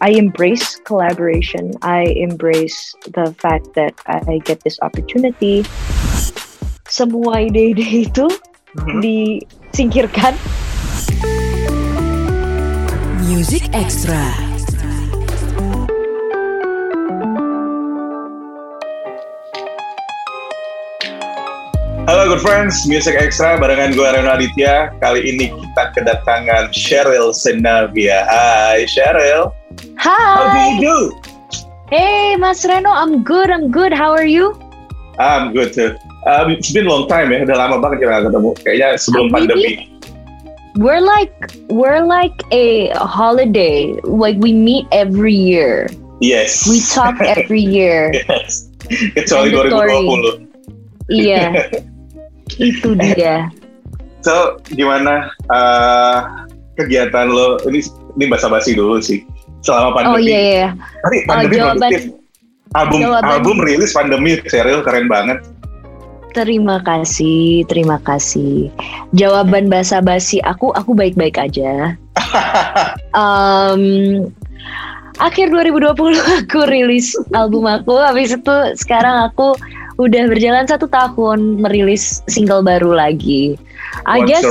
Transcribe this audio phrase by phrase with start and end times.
[0.00, 1.72] I embrace collaboration.
[1.82, 5.64] I embrace the fact that I get this opportunity.
[6.86, 8.28] Semua ide-ide itu
[8.76, 9.00] Mhm.
[9.00, 10.36] disingkirkan.
[13.24, 14.20] Music Extra.
[22.06, 24.94] Halo good friends, Music Extra barengan gue Reno Aditya.
[25.02, 28.22] Kali ini kita kedatangan Cheryl Senavia.
[28.30, 29.50] Hai Cheryl,
[29.96, 30.80] how do you Hi.
[30.80, 30.96] do?
[31.90, 33.50] Hey, Mas Reno, I'm good.
[33.50, 33.92] I'm good.
[33.92, 34.58] How are you?
[35.18, 35.96] I'm good too.
[36.26, 38.50] Um, it's been long time ya, udah lama banget kita ketemu.
[38.66, 39.34] Kayaknya sebelum Really?
[39.34, 39.72] pandemi.
[40.76, 41.32] We're like
[41.72, 43.96] we're like a holiday.
[44.04, 45.88] Like we meet every year.
[46.20, 46.66] Yes.
[46.68, 48.12] We talk every year.
[48.28, 48.68] yes.
[49.16, 50.44] Kecuali Mandatory.
[51.08, 51.14] 2020.
[51.14, 51.70] Iya.
[52.60, 53.48] Itu dia.
[54.26, 57.62] So, gimana uh, kegiatan lo?
[57.64, 57.80] Ini
[58.18, 59.22] ini basa-basi dulu sih.
[59.66, 60.30] Selama Oh pandemi.
[60.30, 60.68] iya iya.
[61.02, 62.02] Tadi pandemi jawaban- produktif.
[62.72, 65.38] Album jawaban- album rilis pandemi Cheryl keren banget.
[66.30, 68.68] Terima kasih, terima kasih.
[69.10, 71.96] Jawaban basa-basi aku, aku baik-baik aja.
[73.12, 74.28] Um,
[75.16, 75.96] akhir 2020
[76.44, 77.96] aku rilis album aku.
[77.96, 79.56] Habis itu sekarang aku
[79.96, 83.56] udah berjalan satu tahun merilis single baru lagi.
[84.04, 84.44] I What's guess?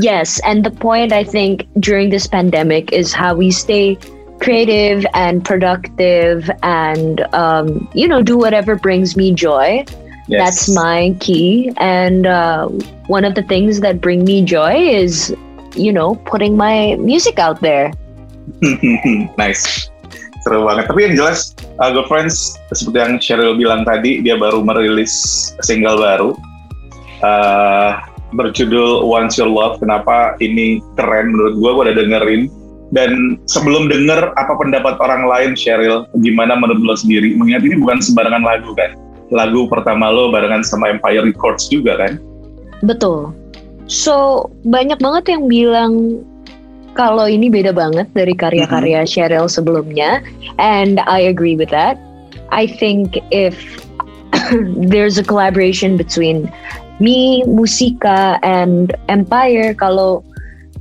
[0.00, 3.98] Yes, and the point I think during this pandemic is how we stay
[4.40, 9.84] creative and productive and um, you know do whatever brings me joy.
[10.30, 10.38] Yes.
[10.38, 11.72] That's my key.
[11.78, 12.68] And uh,
[13.10, 15.34] one of the things that bring me joy is,
[15.74, 17.92] you know, putting my music out there.
[19.38, 19.90] nice.
[20.46, 20.86] Seru banget.
[20.86, 25.12] Tapi yang jelas, uh, Good Friends, seperti yang Cheryl bilang tadi, dia baru merilis
[25.66, 26.30] single baru.
[27.26, 27.98] Uh,
[28.34, 29.78] berjudul Once Your Love.
[29.82, 32.42] Kenapa ini keren menurut gue, gue udah dengerin.
[32.90, 37.38] Dan sebelum denger apa pendapat orang lain, Cheryl, gimana menurut lo sendiri?
[37.38, 38.98] Mengingat ini bukan sembarangan lagu kan?
[39.30, 42.18] Lagu pertama lo barengan sama Empire Records juga kan?
[42.82, 43.30] Betul.
[43.86, 45.92] So, banyak banget yang bilang
[46.98, 50.18] kalau ini beda banget dari karya-karya Cheryl sebelumnya.
[50.58, 51.94] And I agree with that.
[52.50, 53.54] I think if
[54.90, 56.50] there's a collaboration between
[57.00, 60.22] me, Musika, and Empire, kalau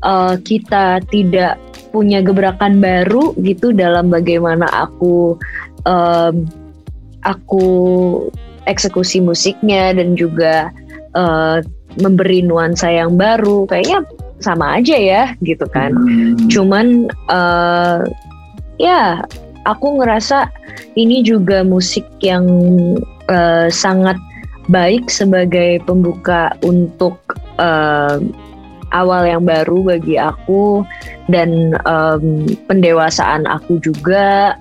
[0.03, 1.57] uh, kita tidak
[1.89, 5.39] punya gebrakan baru gitu dalam bagaimana aku
[5.89, 6.45] um,
[7.25, 7.65] aku
[8.69, 10.69] eksekusi musiknya dan juga
[11.17, 11.65] uh,
[11.97, 14.05] memberi nuansa yang baru kayaknya
[14.39, 15.91] sama aja ya gitu kan.
[16.47, 18.05] Cuman uh,
[18.77, 19.25] ya
[19.65, 20.47] aku ngerasa
[20.95, 22.45] ini juga musik yang
[23.27, 24.15] uh, sangat
[24.69, 27.17] baik sebagai pembuka untuk
[27.57, 28.21] uh,
[28.93, 30.85] awal yang baru bagi aku
[31.29, 34.55] dan um, pendewasaan aku juga.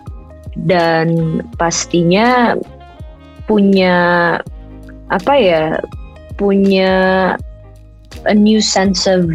[0.59, 2.59] Dan pastinya
[3.47, 3.97] punya
[5.09, 5.79] apa ya
[6.35, 6.93] punya
[8.27, 9.31] a new sense of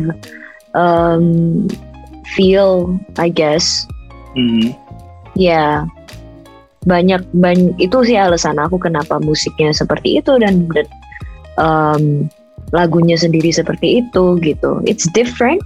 [0.76, 1.66] um,
[2.36, 3.88] feel I guess.
[4.34, 4.74] Mhm.
[5.38, 5.86] ya
[6.84, 10.88] banyak banyak itu sih alasan aku kenapa musiknya seperti itu dan, dan
[11.56, 12.28] um,
[12.76, 15.64] lagunya sendiri seperti itu gitu it's different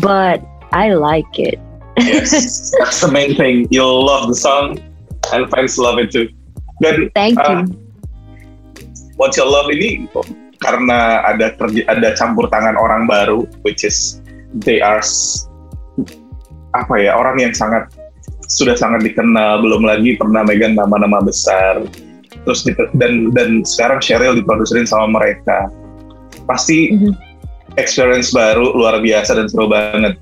[0.00, 0.40] but
[0.72, 1.60] I like it
[1.98, 3.66] Yes, that's the main thing.
[3.70, 4.78] You'll love the song,
[5.34, 6.30] and fans love it too.
[6.78, 7.66] Dan thank Ah.
[7.66, 7.74] you
[9.18, 10.06] What's Your Love ini
[10.62, 14.22] karena ada kerja, ada campur tangan orang baru, which is
[14.62, 15.02] they are
[16.78, 17.90] apa ya orang yang sangat
[18.48, 21.84] sudah sangat dikenal, belum lagi pernah megang nama-nama besar.
[22.48, 25.68] Terus di, dan dan sekarang Cheryl diproduserin sama mereka.
[26.48, 27.12] Pasti Mhm.
[27.76, 30.16] experience baru luar biasa dan seru banget.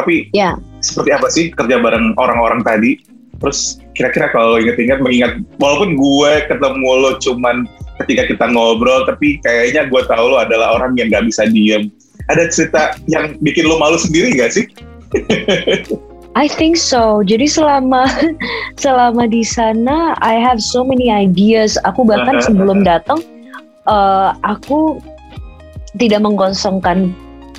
[0.00, 0.56] Tapi Ya.
[0.80, 3.04] seperti apa sih kerja bareng orang-orang tadi?
[3.36, 7.68] Terus kira-kira kalau inget-inget mengingat walaupun gue ketemu lo cuman
[8.00, 11.92] ketika kita ngobrol, tapi kayaknya gue tahu lo adalah orang yang gak bisa diem.
[12.32, 14.64] Ada cerita yang bikin lo malu sendiri gak sih?
[16.32, 17.20] I think so.
[17.20, 18.08] Jadi selama
[18.84, 21.76] selama di sana, I have so many ideas.
[21.84, 23.20] Aku bahkan sebelum datang,
[23.84, 24.96] uh, aku
[26.00, 27.12] tidak mengkosongkan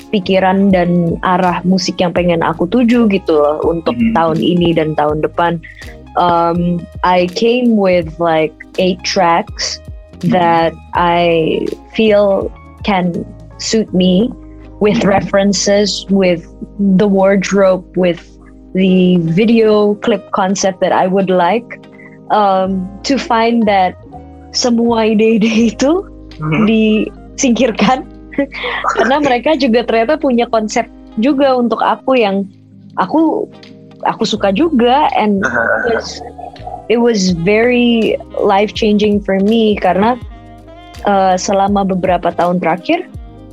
[0.10, 4.14] pikiran dan arah musik yang pengen aku tuju gitu loh untuk Mhm.
[4.14, 5.62] tahun ini dan tahun depan.
[6.14, 9.81] Um, I came with like eight tracks
[10.30, 11.66] that I
[11.98, 12.54] feel
[12.86, 13.26] can
[13.58, 14.30] suit me
[14.78, 16.46] with references, with
[16.78, 18.22] the wardrobe, with
[18.74, 21.66] the video clip concept that I would like
[22.31, 23.98] um, to find that
[24.54, 26.06] semua ide-ide itu
[26.66, 28.06] disingkirkan.
[28.98, 30.90] Karena mereka juga ternyata punya konsep
[31.22, 32.50] juga untuk aku yang
[32.98, 33.46] aku
[34.06, 35.46] aku suka juga and
[35.86, 36.10] it was,
[36.90, 40.18] it was very life changing for me karena
[41.06, 43.06] uh, selama beberapa tahun terakhir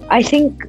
[0.09, 0.67] I think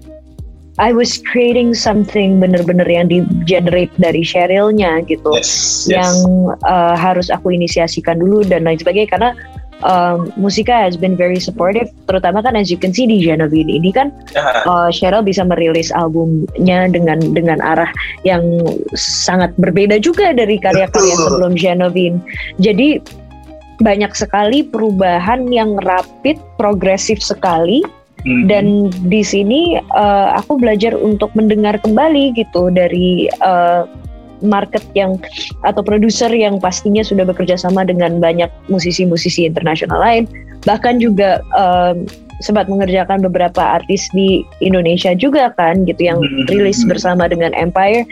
[0.80, 5.36] I was creating something bener-bener yang di generate dari Cherylnya gitu.
[5.36, 6.00] Yes, yes.
[6.00, 6.16] yang
[6.64, 9.12] uh, harus aku inisiasikan dulu dan lain sebagainya.
[9.12, 9.30] Karena
[9.84, 11.92] um, Musika has been very supportive.
[12.08, 14.16] Terutama kan as you can see di Genevieve ini kan
[14.66, 17.92] uh, Cheryl bisa merilis albumnya dengan dengan arah
[18.24, 18.44] yang
[18.96, 22.18] sangat berbeda juga dari karya-karya sebelum Genevieve
[22.62, 23.02] jadi
[23.82, 27.82] banyak sekali perubahan yang rapid progresif sekali
[28.26, 33.90] Dan di sini uh, aku belajar untuk mendengar kembali gitu dari uh,
[34.42, 35.22] market yang
[35.66, 40.26] atau produser yang pastinya sudah bekerja sama dengan banyak musisi-musisi internasional lain.
[40.66, 42.06] Bahkan juga um,
[42.42, 46.20] sempat mengerjakan beberapa artis di Indonesia juga kan gitu yang
[46.50, 48.04] rilis bersama dengan Empire.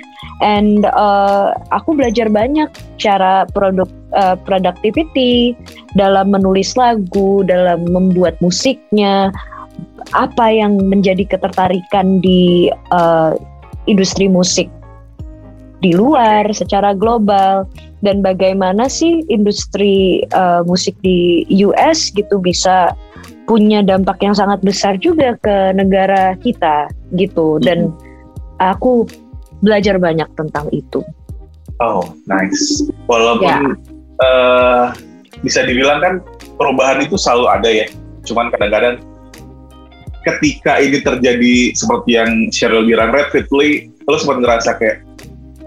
[0.45, 2.69] And uh, aku belajar banyak
[3.01, 5.57] cara produk uh, productivity
[5.97, 9.33] dalam menulis lagu dalam membuat musiknya
[10.13, 13.37] apa yang menjadi ketertarikan di uh,
[13.85, 14.69] industri musik
[15.79, 17.63] di luar secara global
[18.03, 22.91] dan bagaimana sih industri uh, musik di US gitu bisa
[23.47, 27.89] punya dampak yang sangat besar juga ke negara kita gitu dan
[28.61, 29.09] aku
[29.65, 31.01] belajar banyak tentang itu.
[31.79, 32.85] Oh, nice.
[33.07, 33.59] Walaupun Ya.
[34.19, 34.85] eh,
[35.41, 36.13] bisa dibilang kan
[36.59, 37.87] perubahan itu selalu ada ya.
[38.27, 38.99] Cuman kadang-kadang
[40.35, 45.01] ketika ini terjadi seperti yang Cheryl bilang rapidly, lo sempat ngerasa kayak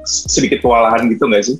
[0.07, 1.57] sedikit kewalahan gitu nggak sih?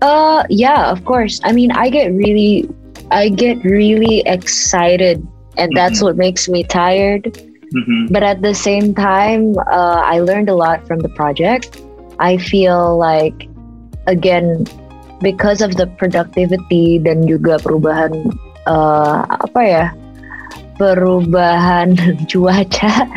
[0.00, 1.40] Uh yeah, of course.
[1.44, 2.64] I mean, I get really
[3.12, 5.20] I get really excited
[5.60, 7.28] and that's what makes me tired.
[7.70, 8.10] Mhm.
[8.10, 11.78] But at the same time, uh, I learned a lot from the project.
[12.18, 13.46] I feel like
[14.08, 14.66] again
[15.20, 18.32] because of the productivity dan juga perubahan
[18.64, 19.84] uh, apa ya?
[20.80, 21.92] Perubahan
[22.32, 23.04] cuaca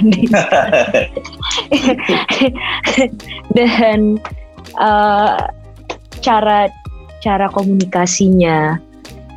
[3.55, 4.19] dan
[4.75, 5.47] uh,
[6.19, 6.67] cara
[7.23, 8.75] cara komunikasinya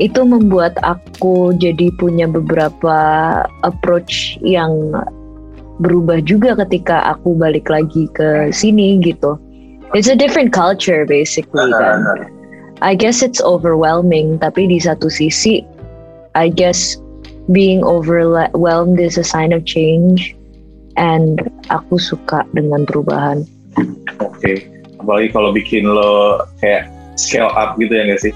[0.02, 2.98] itu membuat aku jadi punya beberapa
[3.62, 4.92] approach yang
[5.80, 9.38] berubah juga ketika aku balik lagi ke sini gitu.
[9.94, 12.28] It's a different culture basically kan.
[12.84, 15.64] I guess it's overwhelming tapi di satu sisi
[16.36, 17.00] I guess
[17.52, 20.34] being overwhelmed is a sign of change
[20.96, 21.38] and
[21.70, 23.44] aku suka dengan perubahan.
[24.18, 24.66] Oke.
[24.98, 28.34] Apalagi kalau bikin lo kayak scale up gitu ya nggak sih?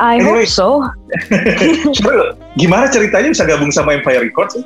[0.00, 0.48] I Anyway.
[0.48, 0.68] hope so.
[2.60, 4.56] Gimana ceritanya bisa gabung sama Empire Records?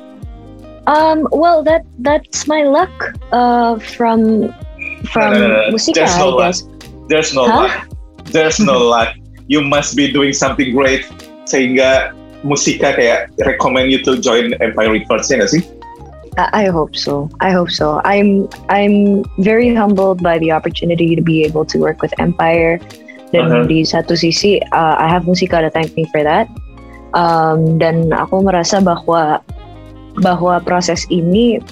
[0.89, 2.89] Um, well, that that's my luck
[3.35, 4.49] uh, from
[5.11, 6.39] from Uh, Musika, there's no I luck.
[6.41, 6.59] guess.
[7.11, 7.57] There's no Huh?
[7.67, 7.75] luck.
[8.31, 9.13] There's no luck.
[9.45, 11.03] You must be doing something great
[11.43, 15.63] sehingga Musika kayak recommend you to join Empire Records ya nggak sih?
[16.39, 17.29] I, I hope so.
[17.43, 18.01] I hope so.
[18.07, 22.79] I'm I'm very humbled by the opportunity to be able to work with Empire.
[23.31, 23.63] Dan Uh-huh.
[23.63, 26.51] di satu sisi, uh, I have Musika to thank me for that.
[27.15, 29.39] Um, dan aku merasa bahwa
[30.19, 31.63] bahwa proses ini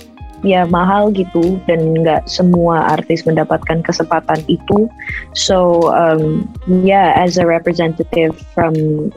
[0.46, 4.88] ya mahal gitu dan nggak semua artis mendapatkan kesempatan itu.
[5.36, 8.74] So um, yeah, as a representative from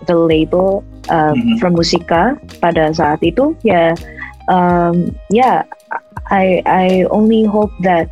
[0.06, 1.58] the label uh, Mhm.
[1.58, 3.94] from Musika pada saat itu ya
[4.50, 5.66] um, yeah,
[6.30, 8.10] I I only hope that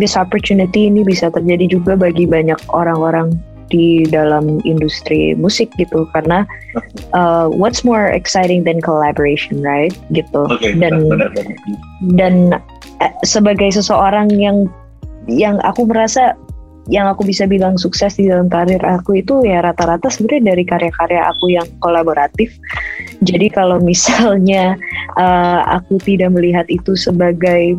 [0.00, 3.36] this opportunity ini bisa terjadi juga bagi banyak orang-orang
[3.72, 6.04] di dalam industri musik gitu.
[6.12, 6.44] Karena
[7.16, 9.96] uh, what's more exciting than collaboration right?
[10.12, 10.44] Gitu.
[10.44, 11.56] Oke, dan benar, benar,
[12.14, 12.34] dan
[13.00, 14.68] eh, sebagai seseorang yang
[15.24, 16.36] yang aku merasa
[16.90, 21.22] yang aku bisa bilang sukses di dalam karir aku itu ya rata-rata sebenarnya dari karya-karya
[21.30, 22.50] aku yang kolaboratif.
[23.22, 24.74] Jadi kalau misalnya
[25.16, 27.78] eh, aku tidak melihat itu sebagai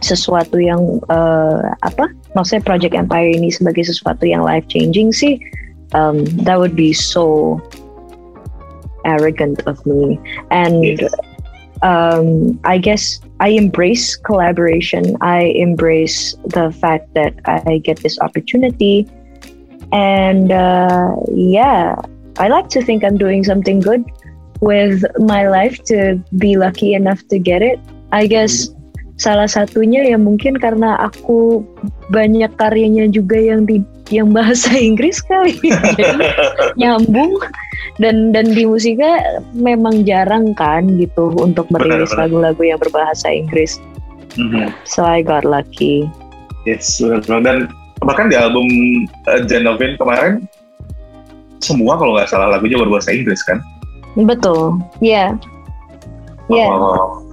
[0.00, 2.12] sesuatu yang eh, apa?
[2.36, 5.40] Maksudnya Project Empire ini sebagai sesuatu yang life changing sih,
[5.94, 7.56] um, that would be so
[9.04, 10.20] arrogant of me.
[10.50, 11.14] And Yes.
[11.82, 15.16] um, I guess I embrace collaboration.
[15.20, 19.08] I embrace the fact that I get this opportunity.
[19.92, 21.96] And uh, yeah,
[22.38, 24.04] I like to think I'm doing something good
[24.60, 27.80] with my life to be lucky enough to get it.
[28.12, 28.68] I guess
[29.20, 31.60] salah satunya ya mungkin karena aku
[32.08, 35.60] banyak karyanya juga yang di yang bahasa Inggris kali.
[36.00, 36.24] Jadi
[36.80, 37.36] nyambung
[38.00, 39.20] dan dan di musika
[39.52, 43.76] memang jarang kan gitu untuk merilis lagu-lagu yang berbahasa Inggris.
[44.40, 44.72] Mhm.
[44.88, 46.08] So I got lucky.
[46.64, 47.68] Yes, dan
[48.00, 48.64] bahkan di album
[49.28, 49.44] uh,
[50.00, 50.48] kemarin
[51.60, 53.60] semua kalau nggak salah lagunya berbahasa Inggris kan?
[54.16, 55.36] Betul, ya.
[56.48, 56.66] Yeah.
[56.66, 56.72] Yeah.
[56.72, 57.29] Oh.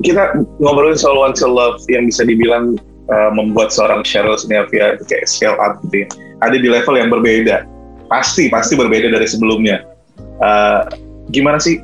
[0.00, 2.80] Kita ngobrolin soal One to Love yang bisa dibilang
[3.12, 6.08] uh, membuat seorang Cheryl Sinevia kayak scale up gitu ya.
[6.40, 7.68] Ada di level yang berbeda.
[8.08, 9.84] Pasti, pasti berbeda dari sebelumnya.
[10.42, 10.88] Uh,
[11.30, 11.78] gimana sih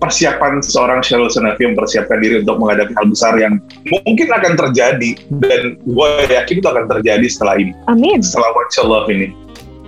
[0.00, 5.80] persiapan seorang Cheryl Sinevia mempersiapkan diri untuk menghadapi hal besar yang mungkin akan terjadi dan
[5.82, 7.72] gue yakin itu akan terjadi setelah ini.
[7.88, 8.20] Amin.
[8.20, 9.32] Setelah One to Love ini.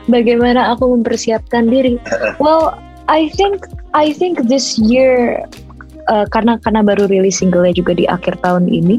[0.08, 2.00] Bagaimana aku mempersiapkan diri?
[2.42, 2.80] well,
[3.12, 5.44] I think I think this year
[6.08, 8.98] uh, karena karena baru rilis singlenya juga di akhir tahun ini,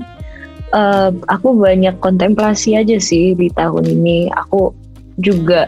[0.74, 4.30] uh, aku banyak kontemplasi aja sih di tahun ini.
[4.48, 4.72] Aku
[5.20, 5.68] juga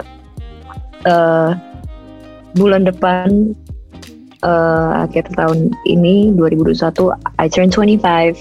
[1.06, 1.58] uh,
[2.56, 3.56] bulan depan
[4.46, 8.38] uh, akhir tahun ini 2021 I turn 25.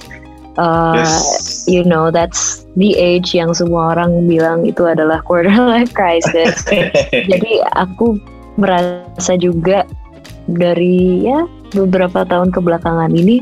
[0.59, 1.65] Uh, yes.
[1.71, 6.67] You know that's the age yang semua orang bilang itu adalah quarter life crisis.
[7.33, 8.19] Jadi aku
[8.59, 9.87] merasa juga
[10.51, 13.41] dari ya beberapa tahun kebelakangan ini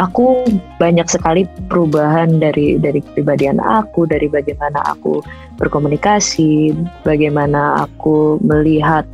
[0.00, 0.44] aku
[0.80, 5.20] banyak sekali perubahan dari dari kepribadian aku, dari bagaimana aku
[5.60, 6.72] berkomunikasi,
[7.04, 9.04] bagaimana aku melihat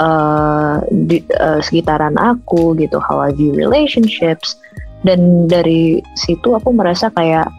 [0.00, 4.56] uh, di uh, sekitaran aku gitu, how I view relationships.
[5.02, 7.50] Dan dari situ aku merasa kayak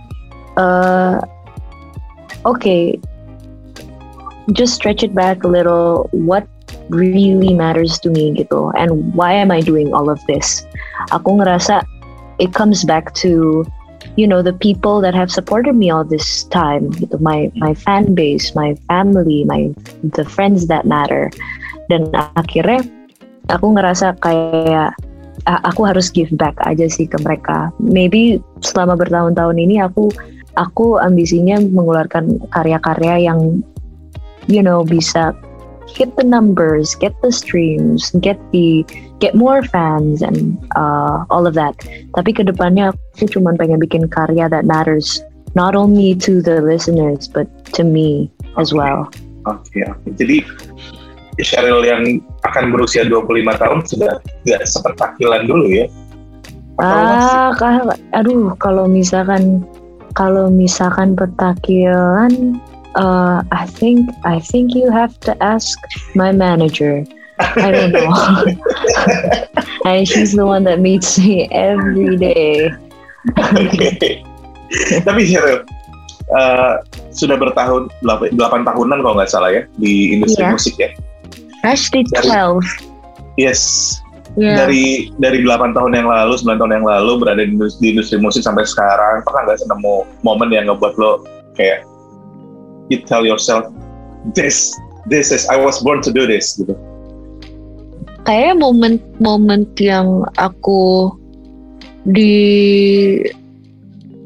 [0.56, 1.20] uh,
[2.48, 2.96] oke okay,
[4.56, 6.08] just stretch it back a little.
[6.16, 6.48] What
[6.89, 8.72] really matters to me gitu.
[8.77, 10.65] And why am I doing all of this?
[11.12, 11.86] Aku ngerasa
[12.42, 13.63] it comes back to
[14.20, 17.18] you know the people that have supported me all this time gitu.
[17.22, 21.32] My my fan base my family my the friends that matter.
[21.92, 22.86] Dan akhirnya
[23.51, 24.96] aku ngerasa kayak
[25.48, 27.74] aku harus give back aja sih ke mereka.
[27.82, 30.13] Maybe selama bertahun-tahun ini aku
[30.56, 33.65] aku ambisinya mengeluarkan karya-karya yang
[34.48, 35.34] you know bisa
[35.88, 38.86] hit the numbers, get the streams, get the
[39.20, 41.75] get more fans and uh, all of that.
[42.16, 45.22] Tapi ke depannya aku cuma pengen bikin karya that matters
[45.54, 47.48] not only to the listeners but
[47.78, 49.10] to me as well.
[49.44, 50.12] Oke, okay, okay.
[50.16, 50.38] jadi
[51.42, 54.12] Cheryl yang akan berusia 25 tahun sudah
[54.46, 55.86] tidak sepertakilan dulu ya?
[56.82, 57.54] Ah,
[58.13, 59.62] aduh kalau misalkan
[60.13, 62.58] kalau misalkan petakilan
[62.96, 65.78] uh, I think I think you have to ask
[66.16, 67.06] my manager.
[67.40, 68.10] I don't know.
[69.86, 72.72] and she's the one that meets me every day.
[73.38, 74.24] okay.
[75.06, 75.66] Tapi Cheryl,
[76.34, 76.82] uh,
[77.14, 80.54] sudah bertahun 8, 8 tahunan kalau nggak salah ya di industri yeah.
[80.54, 80.90] musik ya.
[81.66, 82.62] Actually 12.
[83.38, 83.94] Yes.
[84.34, 84.66] Yeah.
[84.66, 88.18] Dari dari 8 tahun yang lalu, 9 tahun yang lalu berada di industri, di industri
[88.18, 89.96] musik sampai sekarang, pernah nggak nemu
[90.26, 91.22] momen yang ngebuat lo
[91.54, 91.86] kayak
[92.94, 93.66] you tell yourself
[94.38, 94.72] this
[95.10, 96.78] this is I was born to do this gitu
[98.24, 101.12] kayak momen-momen yang aku
[102.08, 102.36] di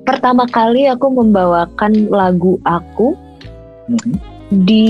[0.06, 3.18] pertama kali aku membawakan lagu aku
[3.90, 4.16] mm-hmm.
[4.66, 4.88] di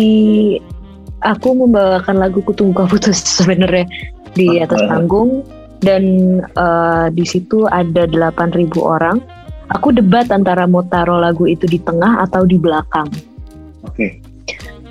[1.25, 3.88] aku membawakan lagu Kutunggu Putus sebenarnya
[4.38, 5.41] di atas panggung
[5.81, 6.03] dan
[6.57, 9.17] uh, di situ ada 8.000 orang.
[9.75, 13.12] Aku debat antara mau taruh lagu itu di tengah atau di belakang.
[13.88, 13.96] Oke.
[13.96, 14.12] Okay.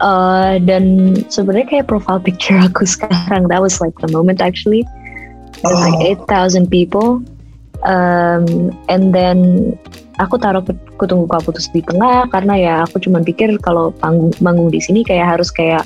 [0.04, 4.84] Uh, dan sebenarnya kayak profile picture aku sekarang that was like the moment actually
[5.64, 5.72] oh.
[5.80, 7.24] like 8,000 people
[7.88, 9.72] um, and then
[10.16, 10.64] aku taruh
[10.96, 15.04] kutunggu kau putus di tengah karena ya aku cuma pikir kalau panggung manggung di sini
[15.04, 15.84] kayak harus kayak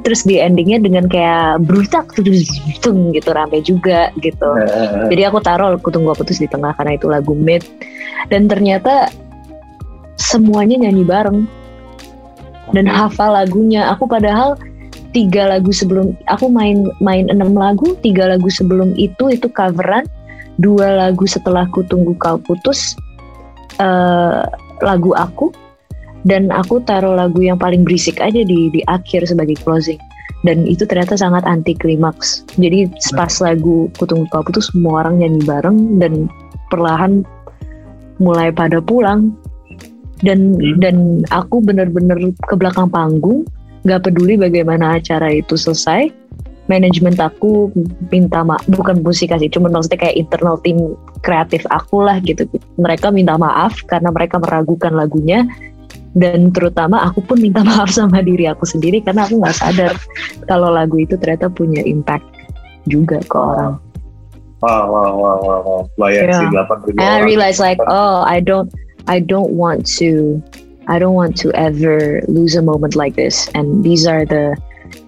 [0.00, 4.50] terus di endingnya dengan kayak brutak gitu rame juga gitu
[5.12, 7.60] jadi aku taruh kutunggu kau putus di tengah karena itu lagu mid
[8.32, 9.12] dan ternyata
[10.16, 11.44] semuanya nyanyi bareng
[12.76, 13.90] dan hafal lagunya.
[13.94, 14.58] Aku padahal
[15.10, 20.06] tiga lagu sebelum aku main main enam lagu, tiga lagu sebelum itu itu coveran,
[20.62, 22.94] dua lagu setelah ku tunggu kau putus
[23.82, 24.46] uh,
[24.82, 25.50] lagu aku.
[26.20, 29.96] Dan aku taruh lagu yang paling berisik aja di di akhir sebagai closing.
[30.40, 35.44] Dan itu ternyata sangat anti klimaks jadi pas lagu tunggu kau putus semua orang nyanyi
[35.44, 36.32] bareng dan
[36.72, 37.28] perlahan
[38.16, 39.36] mulai pada pulang
[40.20, 40.78] dan hmm.
[40.80, 40.96] dan
[41.32, 42.16] aku bener-bener
[42.48, 43.46] ke belakang panggung
[43.84, 46.12] nggak peduli bagaimana acara itu selesai
[46.68, 47.72] manajemen aku
[48.14, 52.46] minta maaf bukan musikasi cuma maksudnya kayak internal tim kreatif aku lah gitu
[52.78, 55.48] mereka minta maaf karena mereka meragukan lagunya
[56.14, 59.94] dan terutama aku pun minta maaf sama diri aku sendiri karena aku nggak sadar
[60.46, 62.26] kalau lagu itu ternyata punya impact
[62.88, 63.76] juga ke orang.
[64.60, 65.60] Wow, wow, wow, wow,
[65.96, 66.08] wow.
[66.12, 66.36] Yeah.
[66.36, 68.68] sih 8 ribu I realize like, oh, I don't
[69.06, 70.42] I don't want to
[70.90, 73.48] I don't want to ever lose a moment like this.
[73.54, 74.58] And these are the,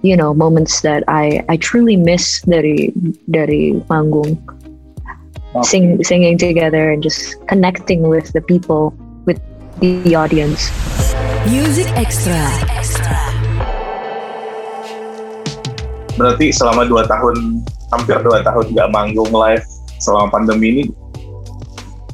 [0.02, 2.94] you know, moments that I I truly miss dari
[3.28, 4.38] dari panggung.
[5.52, 5.68] Okay.
[5.68, 8.94] Sing, singing together and just connecting with the people,
[9.26, 9.42] with
[9.80, 10.70] the audience.
[11.50, 12.40] Music Extra.
[16.16, 19.66] Berarti selama dua tahun, hampir dua tahun nggak manggung live
[20.00, 20.84] selama pandemi ini,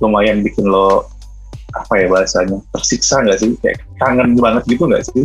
[0.01, 1.07] lumayan bikin lo
[1.79, 3.51] apa ya bahasanya tersiksa nggak sih?
[3.63, 5.23] Kayak kangen banget gitu nggak sih?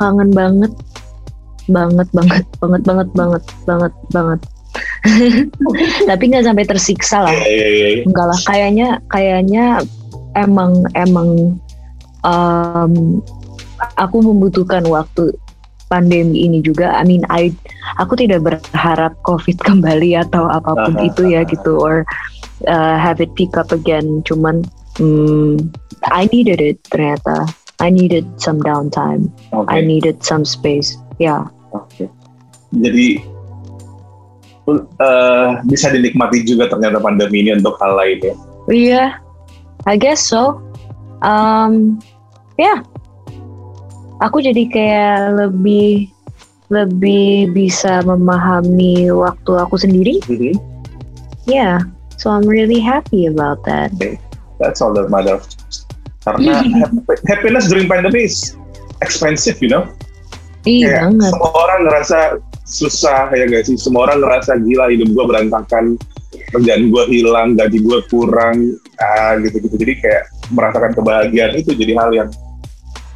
[0.00, 0.72] Kangen banget,
[1.68, 4.40] banget, banget, banget, banget, banget, banget, banget.
[6.08, 7.34] Tapi nggak sampai tersiksa lah.
[7.34, 8.02] Iya iya iya.
[8.08, 9.64] Enggak lah, kayaknya kayaknya
[10.38, 11.60] emang emang
[12.24, 13.20] um,
[14.00, 15.34] aku membutuhkan waktu
[15.92, 16.96] pandemi ini juga.
[16.96, 17.52] I mean, I
[18.00, 22.08] aku tidak berharap COVID kembali atau apa pun itu ya gitu, or
[22.68, 24.22] uh, have it pick up again.
[24.26, 24.66] Cuman,
[24.98, 25.70] hmm,
[26.10, 27.48] I needed it ternyata.
[27.82, 29.32] I needed some downtime.
[29.50, 29.66] Oke.
[29.66, 30.94] I needed some space.
[31.18, 32.04] Ya, Oke.
[32.72, 33.20] Jadi
[34.68, 38.34] eh, bisa dinikmati juga ternyata pandemi ini untuk hal lain ya.
[38.70, 39.04] iya,
[39.88, 40.62] I guess so.
[41.22, 41.98] Um,
[42.60, 42.84] ya,
[44.22, 46.12] aku jadi kayak lebih
[46.72, 50.22] lebih bisa memahami waktu aku sendiri.
[51.44, 51.84] Yeah,
[52.22, 53.90] so I'm really happy about that.
[54.62, 55.58] That's all that matters.
[56.22, 58.54] Karena hap- happiness during pandemic is
[59.02, 59.90] expensive, you know.
[60.62, 61.34] Iya banget.
[61.34, 62.18] semua orang ngerasa
[62.62, 63.74] susah ya guys sih.
[63.74, 65.98] Semua orang ngerasa gila hidup gue berantakan,
[66.54, 69.74] kerjaan gue hilang, gaji gue kurang, ah, gitu-gitu.
[69.74, 70.22] Jadi kayak
[70.54, 72.30] merasakan kebahagiaan itu jadi hal yang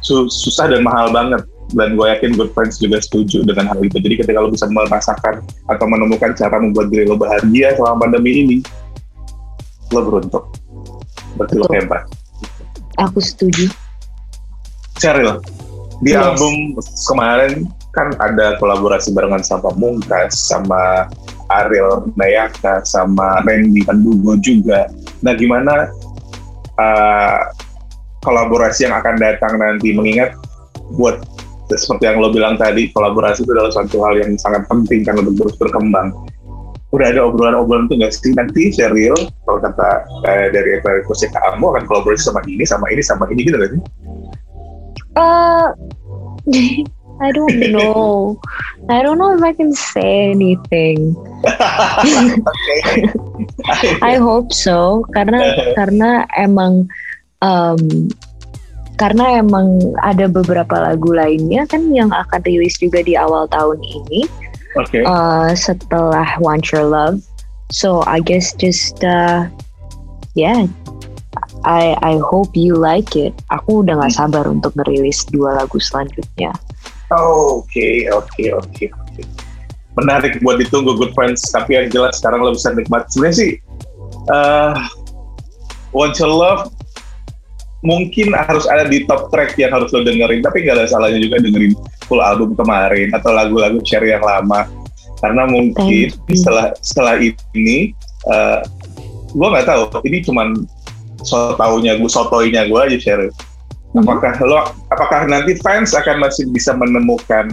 [0.03, 1.47] su- susah dan mahal banget.
[1.71, 3.99] Dan gue yakin good friends juga setuju dengan hal itu.
[3.99, 8.57] Jadi ketika lo bisa merasakan atau menemukan cara membuat diri lo bahagia selama pandemi ini,
[9.93, 10.45] lo beruntung.
[11.37, 12.03] Berarti lo hebat.
[12.97, 13.69] Aku setuju.
[14.97, 15.37] Cheryl,
[16.01, 16.21] di Yes.
[16.25, 16.53] album
[17.05, 21.09] kemarin kan ada kolaborasi barengan sama Mungkas, sama
[21.49, 24.89] Ariel Nayaka, sama Randy Pandugo juga.
[25.21, 25.89] Nah, gimana
[26.77, 27.41] uh,
[28.21, 29.93] kolaborasi yang akan datang nanti?
[29.93, 30.37] Mengingat
[30.97, 31.21] buat
[31.73, 35.35] seperti yang lo bilang tadi, kolaborasi itu adalah suatu hal yang sangat penting kan untuk
[35.35, 36.13] terus berkembang.
[36.95, 38.31] Udah ada obrolan-obrolan itu nggak sih?
[38.31, 43.27] Nanti Cheryl, kalau kata eh, dari Kursi kamu akan kolaborasi sama ini, sama ini, sama
[43.27, 43.81] ini gitu nggak sih?
[45.17, 45.73] Uh,
[47.19, 48.37] I don't know.
[48.87, 51.17] I don't know if I can say anything.
[54.05, 56.87] I hope so karena karena emang
[57.41, 58.07] um,
[58.97, 64.25] karena emang ada beberapa lagu lainnya kan yang akan rilis juga di awal tahun ini
[64.77, 65.01] Oke.
[65.03, 67.25] uh, setelah Want Your Love.
[67.73, 69.49] So I guess just uh,
[70.37, 70.69] yeah,
[71.65, 73.35] I I hope you like it.
[73.51, 76.53] Aku udah nggak sabar untuk ngerilis dua lagu selanjutnya.
[77.11, 79.21] Oke, oke, oke, oke.
[79.97, 81.41] Menarik buat ditunggu Good Friends.
[81.49, 83.09] Tapi yang jelas sekarang lo bisa nikmat.
[83.11, 83.51] Sebenarnya sih,
[84.31, 84.75] eh
[85.91, 86.69] Want Your Love
[87.85, 90.39] mungkin harus ada di top track yang harus lo dengerin.
[90.45, 91.73] Tapi nggak ada salahnya juga dengerin
[92.07, 94.65] full album kemarin atau lagu-lagu Cherry yang lama.
[95.19, 97.91] Karena mungkin setelah setelah ini,
[98.29, 98.59] eh
[99.33, 100.01] gue nggak tahu.
[100.07, 100.53] Ini cuman
[101.25, 103.33] so taunya gue, sotoinya gue aja Cheryl.
[103.97, 104.61] Apakah lo,
[104.93, 107.49] apakah nanti fans akan masih bisa menemukan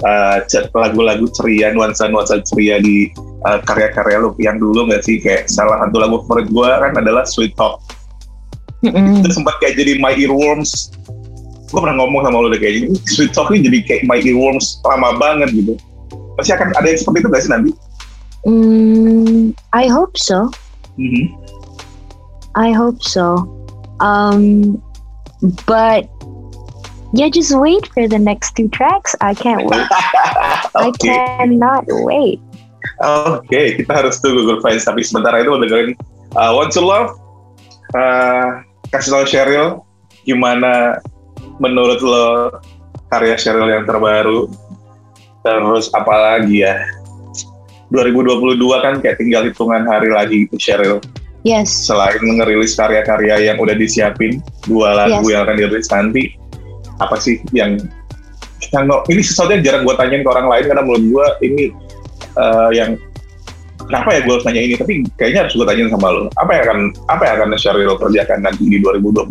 [0.00, 0.40] uh,
[0.72, 3.12] lagu-lagu ceria, nuansa-nuansa ceria di
[3.44, 5.20] uh, karya-karya lo yang dulu nggak sih?
[5.20, 7.84] Kayak salah satu lagu favorit gue kan adalah Sweet Talk.
[8.80, 9.20] Mm-mm.
[9.20, 10.96] Itu sempat kayak jadi my earworms.
[11.74, 14.78] Gue pernah ngomong sama lo deh kayak gini, Sweet Talk ini jadi kayak my earworms
[14.86, 15.74] lama banget gitu.
[16.38, 17.70] Pasti akan ada yang seperti itu nggak sih nanti?
[18.46, 20.54] Mm, I hope so.
[20.94, 21.34] Mhm.
[22.54, 23.42] I hope so.
[23.98, 24.78] Um,
[25.66, 26.06] but
[27.10, 29.18] yeah, just wait for the next two tracks.
[29.18, 29.88] I can't wait.
[30.78, 31.02] I Oke.
[31.02, 32.38] cannot wait.
[33.02, 34.86] Oke, kita harus tunggu Good Vibes.
[34.86, 35.98] Tapi sementara itu dengerin
[36.38, 37.18] uh, Want to Love.
[37.94, 38.62] Uh,
[38.94, 39.68] kasih tau Cheryl
[40.22, 40.98] gimana
[41.58, 42.28] menurut lo
[43.10, 44.50] karya Cheryl yang terbaru.
[45.44, 46.80] Terus apa lagi ya?
[47.92, 50.98] 2022 kan kayak tinggal hitungan hari lagi gitu Cheryl.
[51.44, 51.68] Yes.
[51.68, 55.32] Selain ngerilis karya-karya yang udah disiapin, dua lagu Yes.
[55.36, 56.22] yang akan dirilis nanti,
[56.98, 57.76] apa sih yang
[58.72, 61.64] yang ini sesuatu yang jarang gue tanyain ke orang lain karena menurut gue ini
[62.38, 62.90] eh, yang
[63.86, 66.62] kenapa ya gue harus nanya ini tapi kayaknya harus gue tanyain sama lo apa yang
[66.64, 66.78] akan
[67.12, 69.28] apa yang akan Sheryl kerjakan nanti di 2022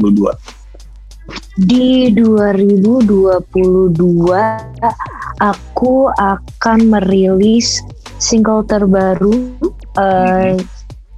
[1.54, 3.94] Di 2022
[5.38, 7.78] aku akan merilis
[8.18, 9.54] single terbaru
[9.94, 10.58] uh,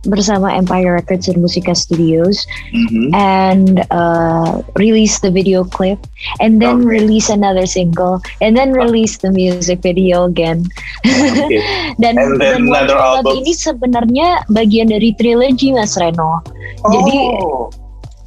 [0.06, 3.10] bersama Empire Records and Musika Studios Mhm.
[3.16, 5.98] and uh, release the video clip
[6.44, 7.02] and then Okay.
[7.02, 10.68] release another single and then release the music video again.
[11.08, 11.58] Oke.
[12.04, 13.40] dan And then dan another album.
[13.40, 16.44] ini sebenarnya bagian dari trilogy Mas Reno.
[16.86, 17.72] Jadi Oh.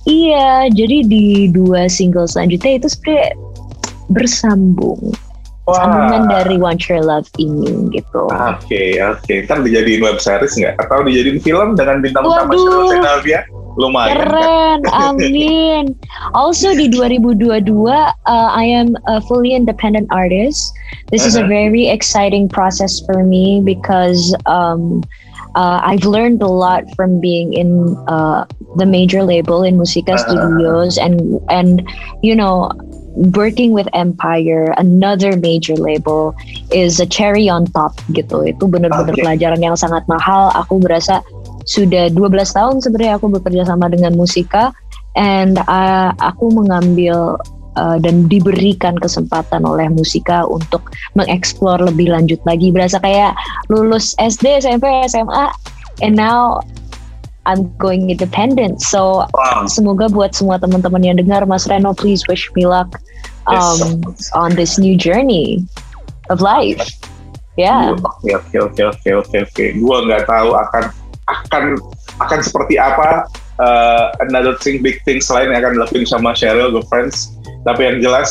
[0.09, 3.37] Iya, jadi di dua single selanjutnya itu sebenarnya
[4.09, 5.13] bersambung.
[5.69, 5.85] Wah.
[5.85, 8.25] Sambungan dari Want Your Love ini gitu.
[8.33, 9.33] Oke, oke.
[9.45, 10.81] Ntar dijadiin web series nggak?
[10.81, 12.57] Atau dijadiin film dengan bintang utama.
[12.57, 13.45] Cheryl Senavia?
[13.77, 14.17] Lumayan.
[14.17, 14.25] kan?
[14.33, 14.79] Keren,
[15.13, 15.85] amin.
[16.33, 18.09] Also di 2022, uh,
[18.51, 20.73] I am a fully independent artist.
[21.13, 21.53] This is a Uh-huh.
[21.53, 25.05] very exciting process for me because um,
[25.55, 28.45] uh, I've learned a lot from being in uh,
[28.77, 30.25] the major label in Musica Uh-huh.
[30.25, 31.83] Studios and and
[32.23, 32.71] you know
[33.35, 36.35] working with Empire, another major label,
[36.71, 38.47] is a cherry on top gitu.
[38.47, 39.23] Itu benar-benar Okay.
[39.27, 40.55] pelajaran yang sangat mahal.
[40.55, 41.19] Aku berasa
[41.67, 44.73] sudah 12 tahun sebenarnya aku bekerja sama dengan Musika
[45.19, 47.37] and uh, aku mengambil
[47.79, 52.75] uh, dan diberikan kesempatan oleh Musika untuk mengeksplor lebih lanjut lagi.
[52.75, 53.39] Berasa kayak
[53.71, 55.55] lulus SD, SMP, SMA
[56.03, 56.59] and now
[57.47, 58.83] I'm going independent.
[58.83, 59.71] So Wow.
[59.71, 62.99] semoga buat semua teman-teman yang dengar Mas Reno please wish me luck
[63.49, 63.81] Yes.
[63.81, 64.05] um,
[64.37, 65.65] on this new journey
[66.29, 66.85] of life.
[67.57, 67.97] Yeah.
[67.97, 69.65] Oke, oke, oke, oke, oke, oke.
[69.81, 70.85] Gua nggak tahu akan
[71.27, 71.63] akan
[72.21, 73.27] akan seperti apa
[73.59, 77.35] uh, another thing big thing selain yang akan dilakuin sama Cheryl, good friends.
[77.67, 78.31] Tapi yang jelas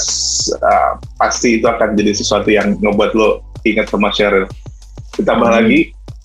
[0.63, 4.47] uh, pasti itu akan jadi sesuatu yang ngebuat lo ingat sama Cheryl.
[5.19, 5.57] Ditambah Hmm.
[5.61, 5.79] lagi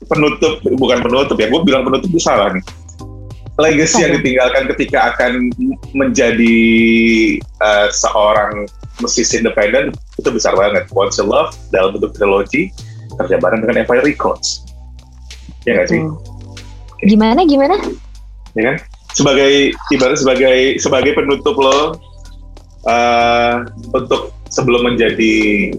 [0.07, 2.65] penutup, bukan penutup ya, gue bilang penutup itu salah nih.
[3.61, 5.53] Legacy yang ditinggalkan ketika akan
[5.93, 6.57] menjadi
[7.61, 8.65] uh, seorang
[9.05, 10.89] musisi independen itu besar banget.
[10.97, 12.73] Once You Love dalam bentuk trilogi
[13.21, 14.65] kerja bareng dengan Empire Records.
[15.69, 16.01] Ya nggak sih?
[16.01, 16.17] Tuh.
[17.05, 17.77] Gimana gimana?
[18.57, 18.77] Ya kan?
[19.13, 22.01] Sebagai ibarat sebagai sebagai penutup lo
[22.89, 25.73] uh, untuk sebelum menjadi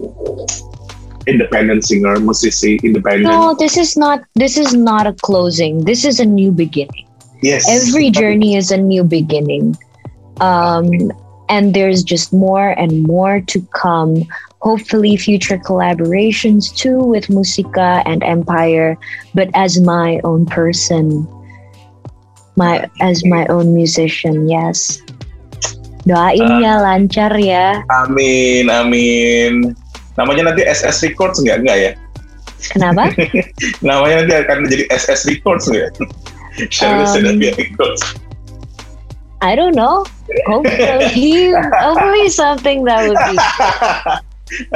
[1.26, 3.32] independent singer, musisi independent.
[3.32, 5.84] No, this is not this is not a closing.
[5.84, 7.06] This is a new beginning.
[7.42, 7.68] Yes.
[7.68, 9.76] Every journey is a new beginning.
[10.40, 11.12] Um
[11.48, 14.24] and there's just more and more to come.
[14.60, 18.96] Hopefully future collaborations too with Musica and Empire,
[19.34, 21.28] but as my own person.
[22.54, 25.02] My as my own musician, yes.
[26.04, 27.80] Doain ya lancar ya.
[28.04, 29.72] Amin, amin.
[30.20, 31.64] Namanya nanti SS Records nggak?
[31.64, 31.92] Nggak ya?
[32.70, 33.10] Kenapa?
[33.86, 35.90] Namanya nanti akan menjadi SS Records nggak?
[36.70, 38.02] Cheryl Um, Records.
[39.42, 40.06] I don't know.
[40.46, 41.52] Hopefully,
[41.84, 43.36] hopefully something that would be.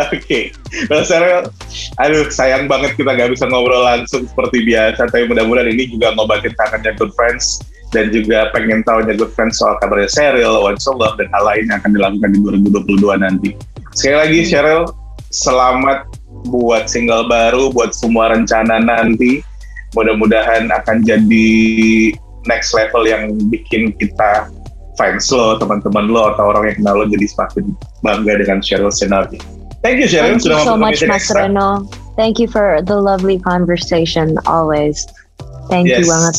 [0.09, 0.51] Oke,
[0.89, 1.53] Nah, Cheryl,
[2.01, 6.57] aduh sayang banget kita nggak bisa ngobrol langsung seperti biasa, tapi mudah-mudahan ini juga ngobatin
[6.57, 7.61] kangennya Good Friends
[7.93, 11.65] dan juga pengen tahunya Good Friends soal kabarnya Cheryl, One Soul Love, dan hal lain
[11.69, 13.51] yang akan dilakukan di 2022 nanti.
[13.93, 14.83] Sekali lagi Cheryl,
[15.33, 16.09] selamat
[16.49, 19.45] buat single baru, buat semua rencana nanti.
[19.97, 21.49] Mudah-mudahan akan jadi
[22.45, 24.49] next level yang bikin kita
[25.01, 27.65] fans lo, teman-teman lo, atau orang yang kenal lo jadi semakin
[28.05, 29.58] bangga dengan Cheryl Senavia.
[29.79, 31.47] Thank you Cheryl Thank you sudah so mau much, Mas Extra.
[31.47, 31.87] Reno.
[32.19, 35.07] Thank you for the lovely conversation always.
[35.71, 36.11] Thank you Yes.
[36.11, 36.37] banget.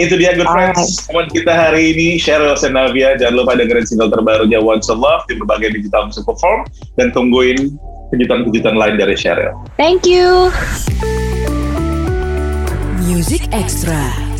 [0.00, 0.76] Itu dia Good Alright.
[0.76, 1.08] Friends.
[1.08, 3.16] Teman kita hari ini Cheryl Senavia.
[3.16, 6.68] Jangan lupa dengerin single terbarunya Once a Love di berbagai digital music platform
[7.00, 7.76] dan tungguin
[8.12, 9.56] kejutan-kejutan lain dari Cheryl.
[9.80, 10.52] Thank you.
[13.04, 14.31] Music Extra.